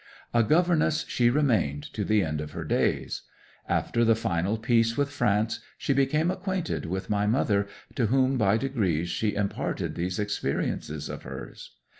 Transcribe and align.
'A 0.33 0.41
governess 0.45 1.05
she 1.07 1.29
remained 1.29 1.83
to 1.93 2.03
the 2.03 2.23
end 2.23 2.41
of 2.41 2.53
her 2.53 2.63
days. 2.63 3.21
After 3.69 4.03
the 4.03 4.15
final 4.15 4.57
peace 4.57 4.97
with 4.97 5.11
France 5.11 5.59
she 5.77 5.93
became 5.93 6.31
acquainted 6.31 6.87
with 6.87 7.07
my 7.07 7.27
mother, 7.27 7.67
to 7.93 8.07
whom 8.07 8.35
by 8.35 8.57
degrees 8.57 9.09
she 9.09 9.35
imparted 9.35 9.93
these 9.93 10.17
experiences 10.17 11.07
of 11.07 11.21
hers. 11.21 11.75